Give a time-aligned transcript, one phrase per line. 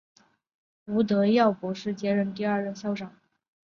[0.85, 3.15] 吴德耀博士接任第二任校长。